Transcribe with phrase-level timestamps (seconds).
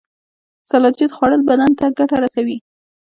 [0.69, 2.57] سلاجید خوړل بدن ته ګټه رسوي